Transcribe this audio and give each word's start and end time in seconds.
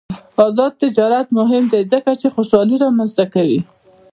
آزاد 0.45 0.71
تجارت 0.83 1.27
مهم 1.37 1.63
دی 1.71 1.81
ځکه 1.93 2.11
چې 2.19 2.27
خوشحالي 2.35 2.75
رامنځته 2.83 3.23
کوي. 3.33 3.59